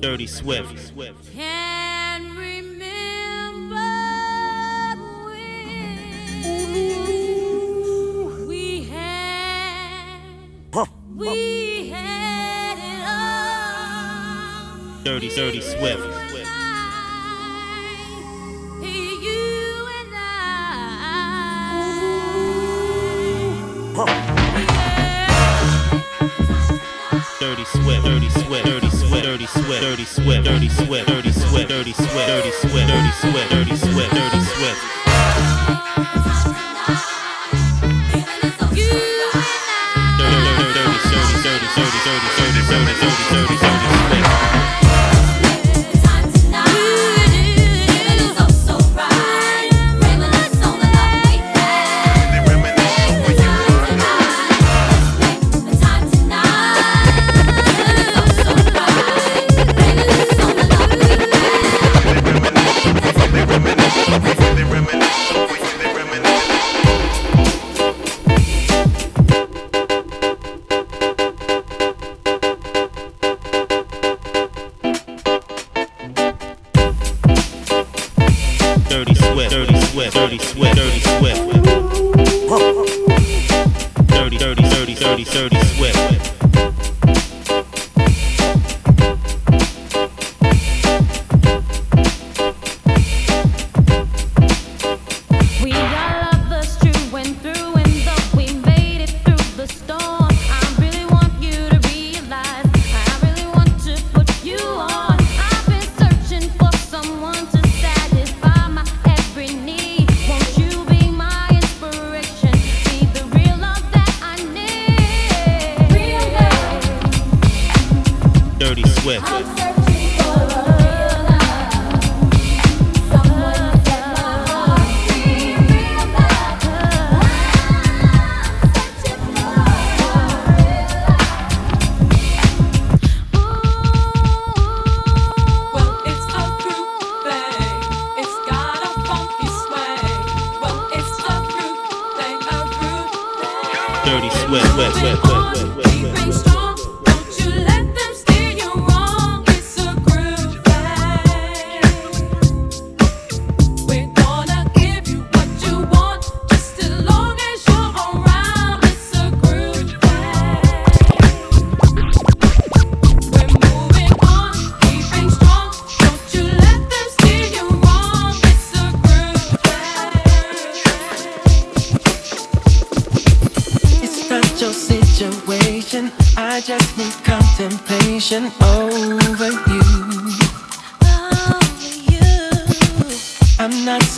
Dirty 0.00 0.26
Swift. 0.26 0.92
Can 1.32 2.36
remember 2.36 3.76
when 5.24 5.68
we 8.48 8.82
had 8.84 10.22
we 11.14 11.90
had 11.90 12.78
it 12.78 13.02
all. 13.06 15.04
Dirty, 15.04 15.28
dirty 15.28 15.60
Swift. 15.60 16.02
Dirty 27.40 27.64
sweat, 27.66 28.02
Dirty 28.02 28.28
sweat, 28.30 28.64
Dirty 28.64 28.90
sweat, 28.90 29.22
Dirty 29.22 29.46
sweat, 29.46 29.82
Dirty 29.82 30.06
sweat, 30.06 30.44
Dirty 30.44 30.68
sweat, 30.68 31.06
Dirty 31.06 31.30
sweat, 31.30 31.68
Dirty 31.68 31.92
sweat, 31.92 32.26
Dirty 32.26 32.50
sweat, 32.50 32.88
Dirty 32.88 33.12
sweat, 33.12 33.50
Dirty 33.50 33.76
sweat, 33.76 34.10
Dirty 34.10 34.40
Swift. 34.40 35.88
Dirty, 40.18 40.40
dirty, 40.48 40.72
dirty, 40.74 40.98
dirty, 41.06 41.38
dirty, 41.44 41.68
dirty, 41.68 41.78
dirty, 41.78 41.98
dirty, 41.98 42.18
dirty, 42.18 42.42
dirty, 42.42 42.48
dirty, 42.48 42.66
dirty, 42.66 42.74
dirty, 42.74 42.94
dirty, 42.98 43.24
dirty, 43.30 43.54
dirty, 43.54 43.88
dirty, 44.10 44.27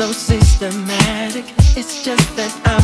so 0.00 0.12
systematic. 0.12 1.44
It's 1.76 2.02
just 2.02 2.34
that 2.34 2.52
I'm 2.64 2.79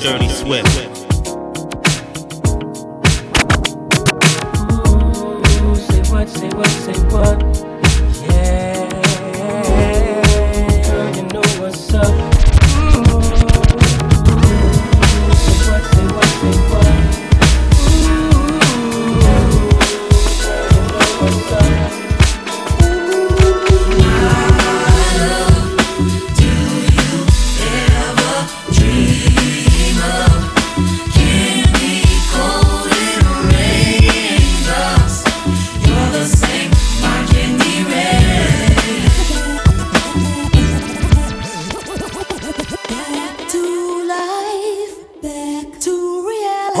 dirty 0.00 0.28
swift. 0.30 0.69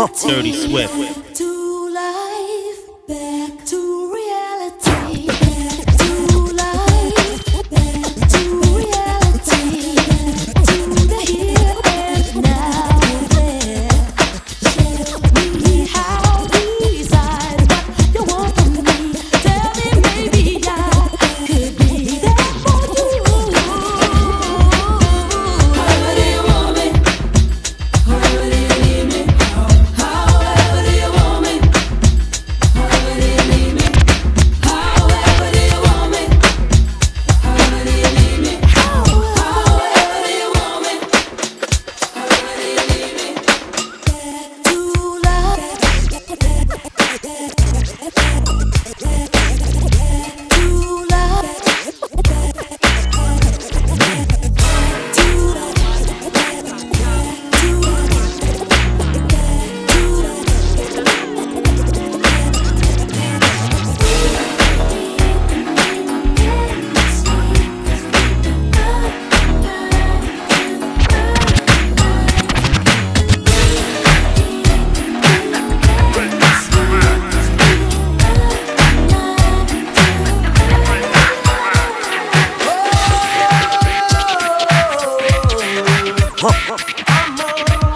Dirty 0.08 0.52
Swift. 0.54 1.29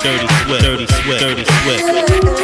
dirty 0.04 0.26
sweat. 0.44 0.60
dirty 0.60 0.86
sweat. 0.86 1.20
dirty 1.20 1.44
sweat. 1.44 2.43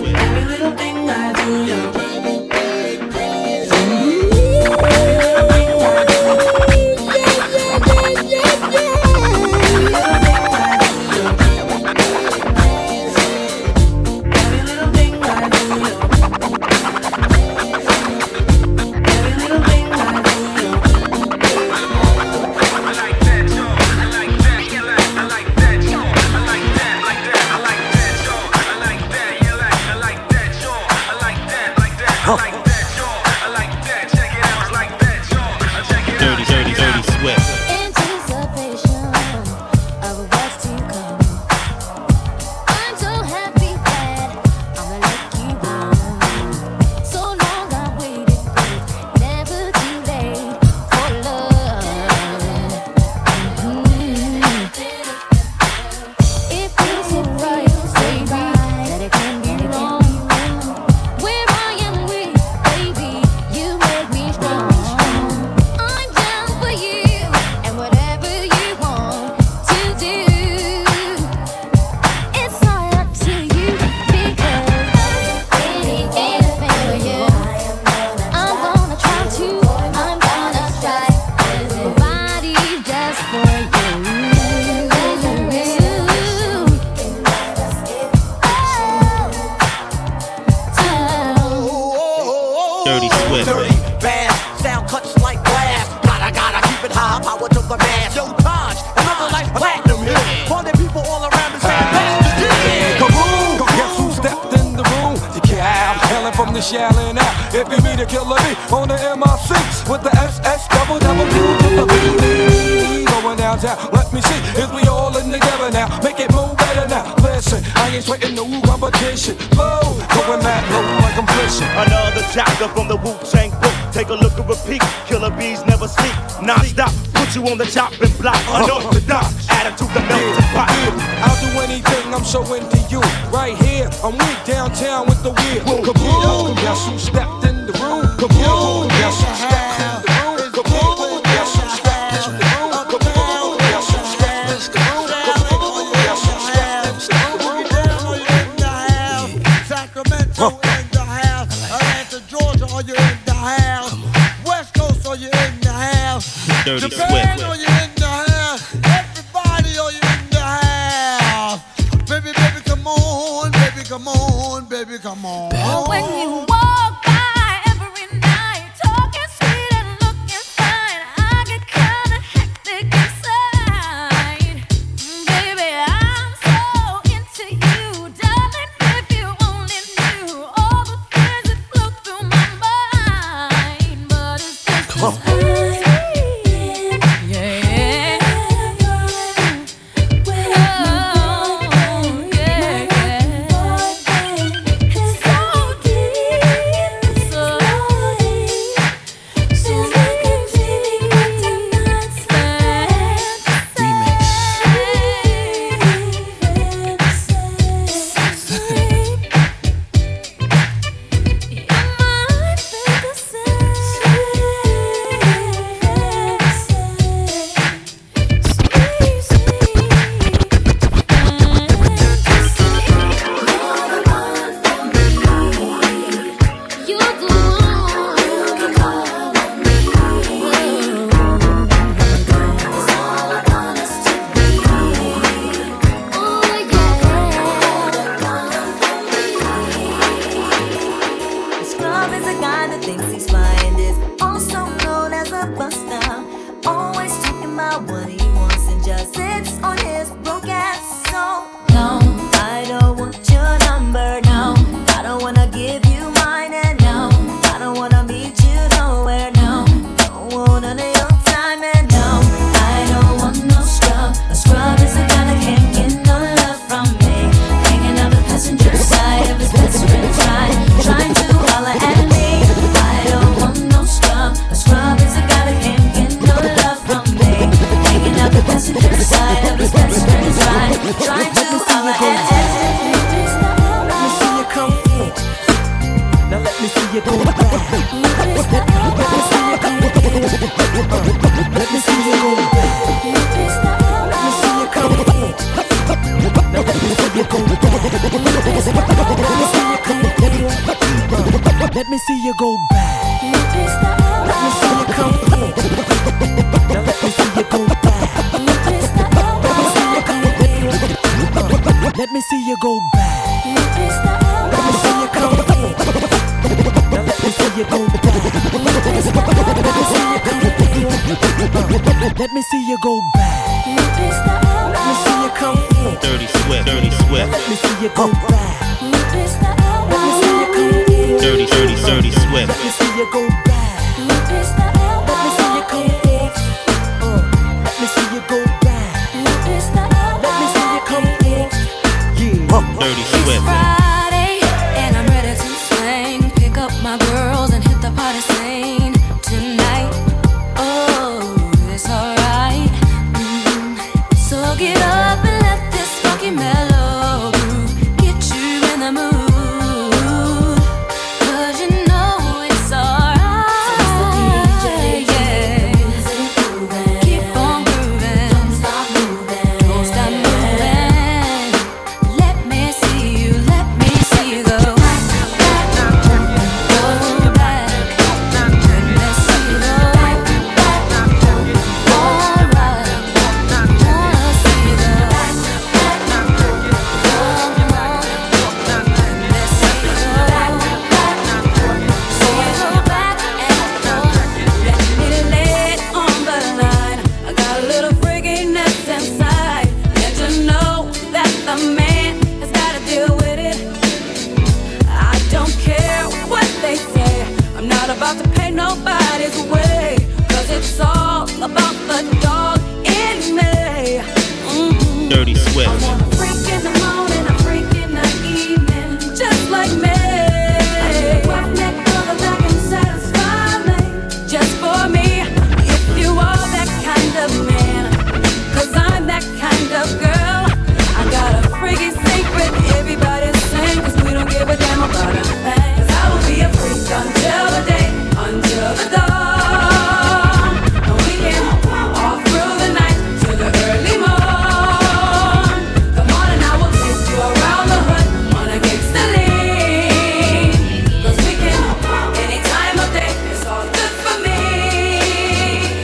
You 127.33 127.47
on 127.47 127.57
the 127.57 127.63
chopping 127.63 128.11
block 128.19 128.40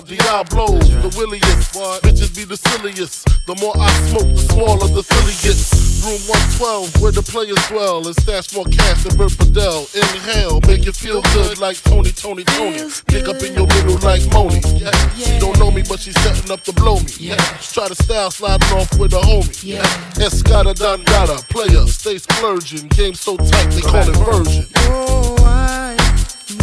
out 0.00 0.06
Diablos, 0.06 0.88
the 1.02 1.14
williest. 1.16 1.74
Bitches 2.02 2.34
be 2.34 2.44
the 2.44 2.56
silliest. 2.56 3.26
The 3.46 3.54
more 3.60 3.74
I 3.76 3.90
smoke, 4.08 4.28
the 4.28 4.42
smaller 4.52 4.88
the 4.88 5.02
silly 5.02 5.36
gets. 5.42 5.90
Room 6.00 6.20
112, 6.56 7.02
where 7.02 7.12
the 7.12 7.22
players 7.22 7.60
dwell, 7.68 8.06
and 8.06 8.16
stash 8.16 8.54
more 8.54 8.64
cash 8.64 9.04
than 9.04 9.16
Bert 9.16 9.32
Padel. 9.32 9.84
Inhale, 9.94 10.60
make 10.66 10.86
it 10.86 10.96
feel 10.96 11.20
good 11.34 11.58
like 11.58 11.76
Tony, 11.82 12.10
Tony, 12.10 12.44
Tony. 12.44 12.88
Pick 13.06 13.28
up 13.28 13.42
in 13.42 13.52
your 13.54 13.66
middle 13.66 13.98
like 14.00 14.24
Moni. 14.32 14.60
Yeah. 14.80 14.90
She 15.16 15.38
don't 15.38 15.58
know 15.58 15.70
me, 15.70 15.82
but 15.82 16.00
she's 16.00 16.18
setting 16.22 16.50
up 16.50 16.62
to 16.64 16.72
blow 16.72 17.00
me. 17.00 17.12
Yeah. 17.18 17.36
Try 17.60 17.88
to 17.88 17.94
style 17.94 18.30
sliding 18.30 18.72
off 18.72 18.98
with 18.98 19.12
a 19.12 19.20
homie. 19.20 19.52
Yeah. 19.62 19.84
Escada 20.16 20.72
Dangada, 20.72 21.36
player, 21.48 21.86
stay 21.86 22.18
splurging. 22.18 22.88
Game 22.88 23.14
so 23.14 23.36
tight, 23.36 23.70
they 23.70 23.82
call 23.82 24.08
it 24.08 24.16
version. 24.16 24.66
Oh, 24.88 25.36
I 25.44 25.96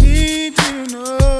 need 0.02 0.56
to 0.58 0.88
know. 0.88 1.37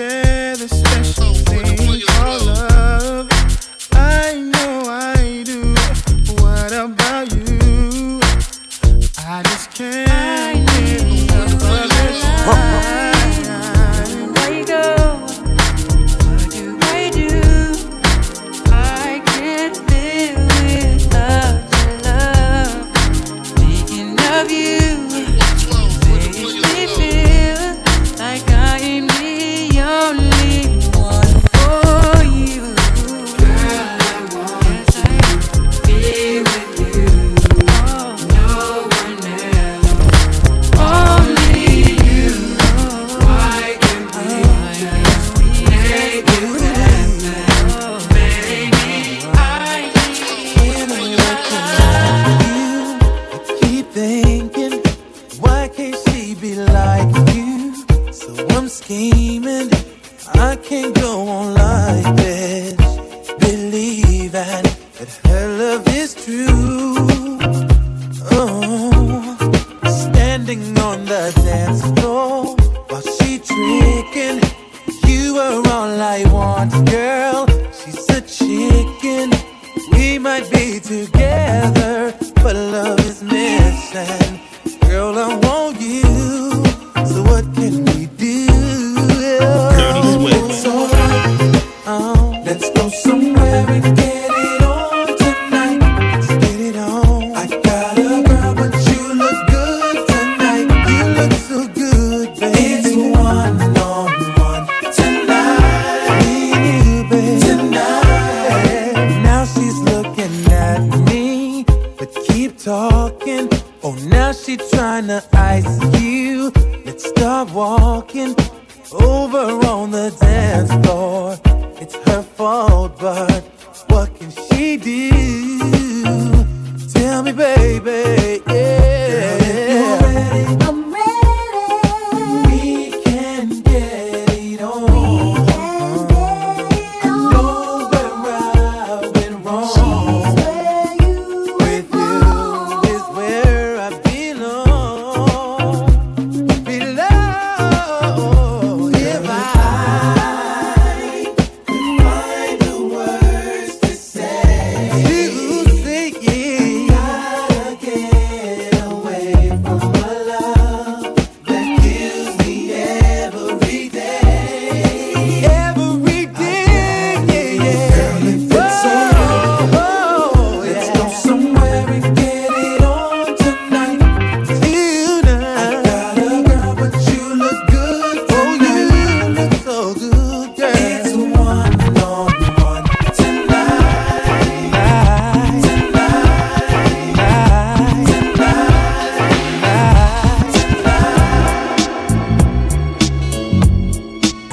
share 0.00 0.56
the 0.56 0.68
special 0.68 1.34
thing. 1.34 1.69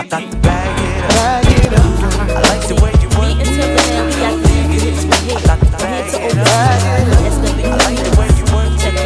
I 0.00 0.04
got 0.06 0.32
to 0.32 0.36
bag 0.38 0.80
it 0.80 1.04
up. 1.04 1.10
Bag 1.12 1.44
it 1.60 1.76
up. 1.76 1.84
I 2.32 2.40
like 2.48 2.64
the 2.68 2.74
way 2.80 2.92
you 3.04 3.08
work 3.20 3.36
it. 3.36 3.52
No 3.52 4.32
diggity. 4.40 4.96
I 5.28 5.44
got 5.44 5.60
to 5.60 5.66
bag 5.76 6.08
it 6.08 6.40
up. 6.40 6.48
I 6.48 7.76
like 7.84 8.00
the 8.00 8.12
way 8.16 8.32
you 8.32 8.44
work 8.48 8.80
it. 8.80 8.96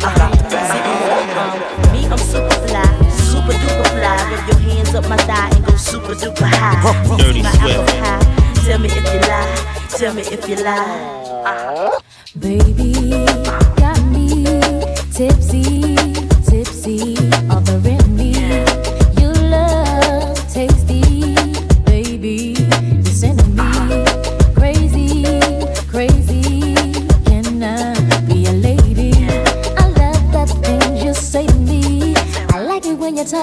I 0.00 0.16
got 0.16 0.32
to 0.32 0.42
bag 0.48 0.88
it 0.88 1.36
up. 1.36 1.52
Me, 1.92 2.00
I'm 2.08 2.16
super 2.16 2.48
fly, 2.64 2.88
super 3.12 3.52
duper 3.52 3.84
fly. 3.92 4.16
Rub 4.32 4.48
your 4.48 4.58
hands 4.72 4.94
up 4.94 5.04
my 5.06 5.18
thigh 5.18 5.50
and 5.54 5.66
go 5.66 5.76
super 5.76 6.14
duper 6.14 6.48
high. 6.48 6.80
Dirty 7.18 7.42
my 7.42 7.52
Swift. 7.52 7.92
apple. 7.92 8.64
Tell 8.64 8.78
me 8.78 8.88
if 8.88 9.04
you 9.12 9.20
lie. 9.20 9.52
Tell 9.90 10.14
me 10.14 10.22
if 10.22 10.48
you 10.48 10.56
lie. 10.64 12.00
Baby, 12.40 13.10
got 13.76 14.00
me 14.06 14.44
tipsy, 15.12 15.62
tipsy, 15.66 15.95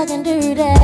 when 0.10 0.26
you're 0.26 0.42
talking 0.42 0.56
dirty. 0.56 0.83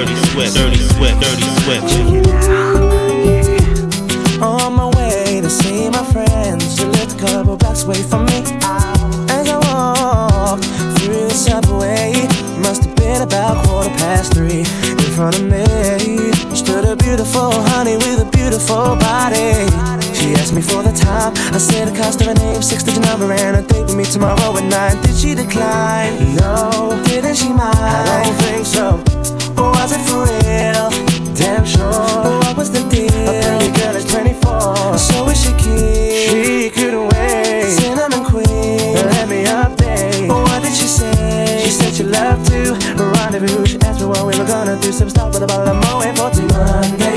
Dirty 0.00 0.16
Swift, 0.32 0.54
Dirty 0.56 0.78
Swift, 0.78 1.20
Dirty 1.20 1.42
Swift. 1.60 1.92
On 4.40 4.72
my 4.74 4.88
way 4.96 5.42
to 5.42 5.50
see 5.50 5.90
my 5.90 6.02
friends, 6.04 6.78
who 6.78 6.86
lived 6.86 7.20
a 7.20 7.26
couple 7.26 7.58
blocks 7.58 7.84
away 7.84 8.02
from 8.02 8.24
me. 8.24 8.40
As 9.28 9.46
I 9.46 9.58
walked 9.68 10.64
through 11.00 11.28
the 11.28 11.34
subway, 11.34 12.14
must 12.64 12.84
have 12.84 12.96
been 12.96 13.20
about 13.20 13.62
quarter 13.66 13.90
past 13.98 14.32
three. 14.32 14.60
In 14.60 15.10
front 15.12 15.38
of 15.38 15.44
me 15.44 15.66
stood 16.56 16.86
a 16.86 16.96
beautiful 16.96 17.52
honey 17.52 17.98
with 17.98 18.20
a 18.26 18.30
beautiful 18.32 18.96
body. 18.96 19.68
She 20.16 20.32
asked 20.32 20.54
me 20.54 20.62
for 20.62 20.82
the 20.82 20.92
time. 20.92 21.34
I 21.52 21.58
said 21.58 21.88
the 21.88 21.94
cost 21.94 22.22
of 22.22 22.28
her 22.28 22.34
name, 22.34 22.62
six 22.62 22.82
digit 22.84 23.04
number, 23.04 23.30
and 23.34 23.54
a 23.58 23.62
date 23.68 23.82
with 23.82 23.96
me 23.96 24.04
tomorrow 24.04 24.56
at 24.56 24.64
nine. 24.64 24.96
Did 25.02 25.14
she 25.14 25.34
decline? 25.34 26.36
No. 26.36 26.98
Didn't 27.04 27.34
she 27.34 27.50
mind? 27.50 27.76
I 27.76 28.24
don't 28.24 28.36
think 28.36 28.64
so. 28.64 29.39
Or 29.60 29.70
was 29.72 29.92
it 29.92 30.00
for 30.08 30.24
real? 30.24 30.88
Damn 31.36 31.64
sure. 31.66 31.92
But 32.24 32.36
what 32.44 32.56
was 32.56 32.70
the 32.70 32.80
deal? 32.88 33.12
A 33.28 33.32
pretty 33.42 33.70
girl 33.78 33.94
is 33.94 34.06
24. 34.06 34.98
So 34.98 35.28
is 35.28 35.42
she 35.42 35.52
keen? 35.60 36.24
She 36.24 36.70
couldn't 36.70 37.08
wait. 37.12 37.76
Cinnamon 37.76 38.24
queen. 38.24 38.94
Let 38.94 39.28
me 39.28 39.44
update. 39.44 40.28
But 40.28 40.42
what 40.48 40.62
did 40.62 40.72
she 40.72 40.86
say? 40.86 41.60
She 41.62 41.70
said 41.70 41.92
she 41.92 42.04
loved 42.04 42.46
to 42.50 42.72
rendezvous. 42.96 43.66
She 43.66 43.78
asked 43.80 44.00
me 44.00 44.06
what 44.06 44.26
we 44.26 44.38
were 44.38 44.46
gonna 44.46 44.80
do. 44.80 44.92
Some 44.92 45.10
stop 45.10 45.34
with 45.34 45.42
a 45.42 45.46
bottle 45.46 45.68
of 45.68 45.76
Moet 45.76 46.16
for 46.16 46.42
Monday. 46.56 47.16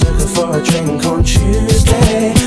Took 0.00 0.18
her 0.18 0.28
for 0.34 0.58
a 0.58 0.64
drink 0.64 1.04
on 1.06 1.22
Tuesday. 1.22 2.37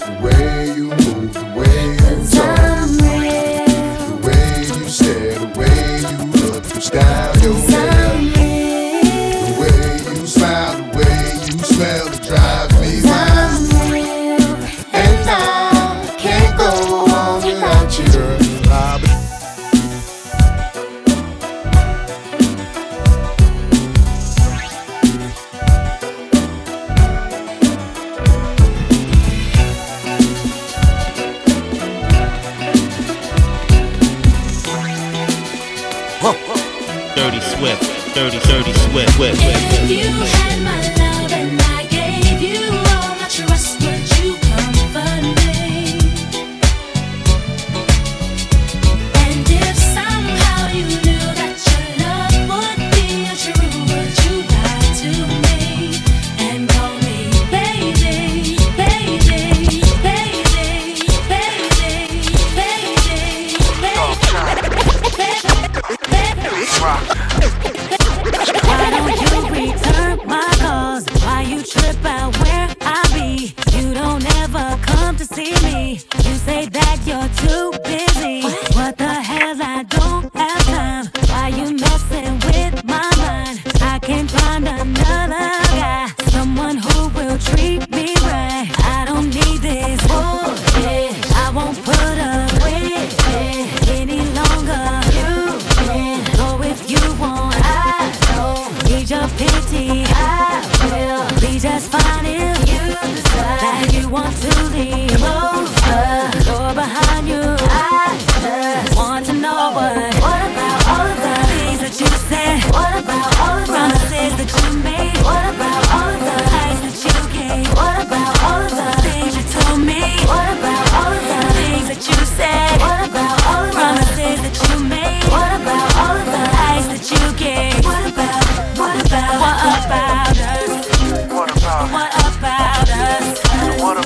Love 0.00 0.31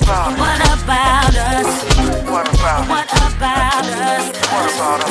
about 0.06 1.34
us? 1.34 1.84
What 2.30 2.46
about 2.54 2.84
us? 2.86 2.88
What 2.88 3.08
about 3.34 3.86
us? 3.86 4.30
What 4.52 4.66
about 4.74 5.02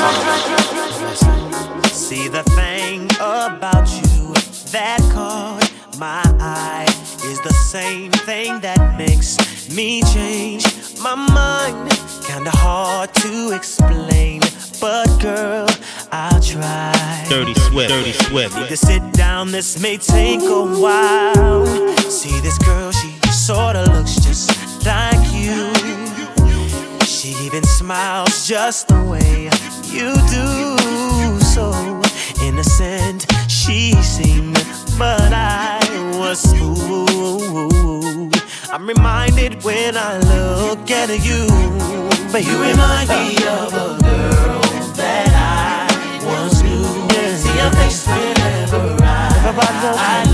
us? 1.11 1.91
See 1.91 2.27
the 2.29 2.43
thing 2.55 3.05
about 3.15 3.89
you 3.91 4.33
that 4.71 4.99
caught 5.11 5.69
my 5.99 6.23
eye 6.39 6.85
is 7.25 7.41
the 7.41 7.53
same 7.53 8.11
thing 8.11 8.61
that 8.61 8.97
makes 8.97 9.37
me 9.75 10.01
change 10.13 10.65
my 11.01 11.15
mind. 11.15 11.91
Kinda 12.25 12.51
hard 12.51 13.13
to 13.15 13.51
explain, 13.51 14.41
but 14.79 15.07
girl, 15.21 15.67
I'll 16.11 16.41
try. 16.41 17.25
Dirty 17.27 17.53
Swift, 17.55 17.89
Dirty 17.89 18.13
Swift. 18.13 18.55
Need 18.55 18.69
to 18.69 18.77
sit 18.77 19.01
down, 19.11 19.51
this 19.51 19.77
may 19.79 19.97
take 19.97 20.41
a 20.41 20.63
while. 20.63 21.65
See 22.09 22.39
this 22.39 22.57
girl, 22.59 22.91
she 22.91 23.13
sorta 23.31 23.83
looks 23.91 24.15
just 24.15 24.54
like 24.85 25.33
you. 25.33 25.73
She 27.05 27.29
even 27.45 27.63
smiles 27.63 28.47
just 28.47 28.87
the 28.87 29.01
way 29.03 29.49
you 29.91 30.13
do. 30.29 31.39
So 31.41 31.71
innocent 32.43 33.25
she 33.47 33.93
seemed, 34.03 34.63
but 34.97 35.33
I 35.33 35.79
was 36.19 36.39
smooth. 36.39 38.33
I'm 38.71 38.87
reminded 38.87 39.63
when 39.63 39.97
I 39.97 40.19
look 40.19 40.91
at 40.91 41.09
you, 41.09 41.47
but 42.31 42.45
you 42.45 42.61
remind 42.61 43.09
me 43.09 43.37
of 43.47 43.73
a 43.73 43.97
girl 44.03 44.61
that 45.01 45.31
I 45.33 46.25
once 46.25 46.61
knew. 46.61 46.85
See 47.37 47.55
your 47.57 47.71
face 47.71 48.05
whenever 48.05 49.03
I. 49.03 49.25
I 49.97 50.24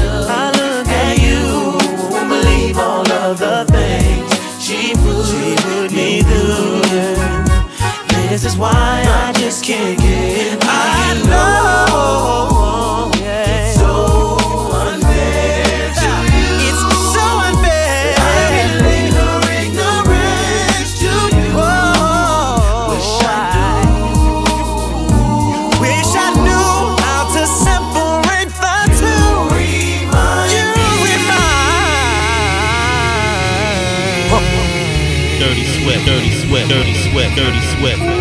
Dirty 37.36 37.61
Swift. 37.61 38.20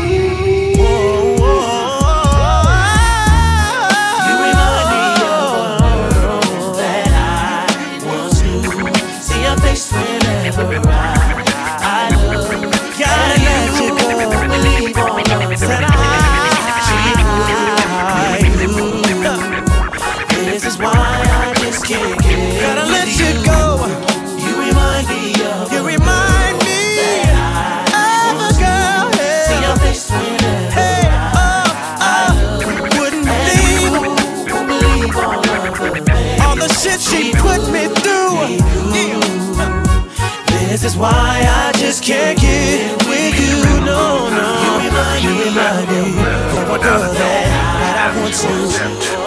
can't 42.11 42.41
get 42.41 43.07
with 43.07 43.39
you, 43.39 43.87
no, 43.87 44.29
no. 44.31 44.81
You 45.21 45.31
remind 45.45 45.89
me 45.89 46.11
of 46.59 46.69
a 46.69 46.79
that, 47.15 48.13
I 48.13 48.21
want 48.21 48.35
knew. 48.35 49.20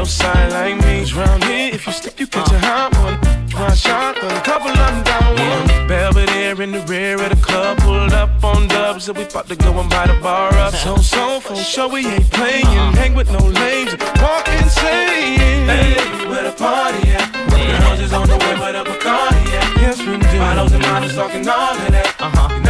no 0.00 0.06
sign 0.06 0.50
like 0.50 0.76
me. 0.86 1.04
Round 1.12 1.44
here, 1.44 1.74
if 1.74 1.86
you 1.86 1.92
slip, 1.92 2.18
you 2.18 2.26
catch 2.26 2.50
a 2.52 2.58
hot 2.58 2.90
one. 3.04 3.16
Try 3.48 3.74
shot, 3.74 4.16
but 4.20 4.32
a 4.32 4.40
couple 4.40 4.70
of 4.70 4.94
down 5.04 5.32
one. 5.50 5.88
Belvedere 5.88 6.62
in 6.62 6.72
the 6.72 6.80
rear 6.92 7.20
of 7.20 7.28
the 7.28 7.40
club, 7.48 7.76
pulled 7.78 8.14
up 8.14 8.42
on 8.42 8.66
dubs, 8.68 9.08
and 9.08 9.18
we 9.18 9.24
about 9.24 9.46
to 9.48 9.56
go 9.56 9.78
and 9.78 9.90
buy 9.90 10.06
the 10.06 10.18
bar 10.22 10.54
up. 10.54 10.72
So, 10.74 10.96
so, 10.96 11.40
for 11.40 11.56
sure, 11.56 11.88
we 11.88 12.06
ain't 12.06 12.30
playing. 12.30 12.64
Uh-huh. 12.66 13.00
Hang 13.00 13.14
with 13.14 13.30
no 13.30 13.42
lames, 13.62 13.92
walk 14.22 14.48
insane. 14.48 15.66
Baby, 15.66 16.30
where 16.30 16.44
the 16.48 16.56
party 16.56 17.02
at? 17.10 17.26
The 17.50 17.76
hoes 17.84 18.00
is 18.00 18.12
on 18.14 18.26
the 18.26 18.38
way, 18.44 18.54
but 18.62 18.72
the 18.72 18.82
Bacardi 18.90 19.44
at. 19.60 19.68
Yes, 19.82 19.98
we 19.98 20.16
do. 20.16 20.38
Bottles 20.38 20.72
and 20.72 20.82
models 20.82 21.14
talking 21.14 21.46
all 21.46 21.76
of 21.76 21.92
that. 21.92 22.16
Uh 22.18 22.30
huh. 22.36 22.69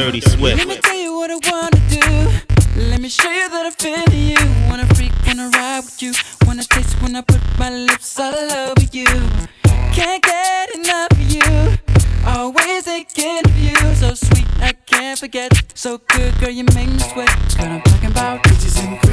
Dirty 0.00 0.22
Swift. 0.22 0.56
Let 0.56 0.66
me 0.66 0.78
tell 0.78 0.96
you 0.96 1.14
what 1.14 1.30
I 1.30 1.38
wanna 1.50 1.80
do. 1.90 2.88
Let 2.88 3.02
me 3.02 3.10
show 3.10 3.30
you 3.30 3.50
that 3.50 3.66
I 3.66 3.70
feel 3.70 4.08
you. 4.14 4.38
Wanna 4.70 4.86
freak, 4.94 5.12
wanna 5.26 5.50
ride 5.50 5.84
with 5.84 6.00
you. 6.00 6.14
Wanna 6.46 6.64
taste 6.64 6.96
when 7.02 7.14
I 7.16 7.20
put 7.20 7.42
my 7.58 7.68
lips 7.68 8.18
all 8.18 8.32
over 8.32 8.86
you. 8.92 9.04
Can't 9.92 10.22
get 10.22 10.74
enough 10.74 11.12
of 11.12 11.30
you. 11.30 11.76
Always 12.24 12.84
thinking 12.84 13.42
of 13.44 13.54
you. 13.58 13.76
So 13.94 14.14
sweet, 14.14 14.48
I 14.62 14.72
can't 14.86 15.18
forget. 15.18 15.52
So 15.74 15.98
good, 15.98 16.32
girl, 16.40 16.48
you 16.48 16.64
make 16.74 16.88
me 16.88 16.98
sweat. 17.12 17.28
Girl, 17.58 17.66
I'm 17.66 17.82
talking 17.82 18.10
about 18.10 18.42
bitches 18.44 18.82
and 18.82 19.09